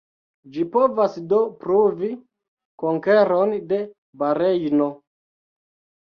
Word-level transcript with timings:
Ĝi 0.53 0.63
povas 0.75 1.17
do 1.33 1.41
pruvi 1.65 2.09
konkeron 2.83 3.53
de 3.73 3.79
Barejno. 4.23 4.89